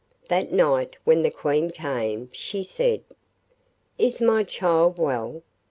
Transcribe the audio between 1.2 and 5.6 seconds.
the Queen came she said: 'Is my child well?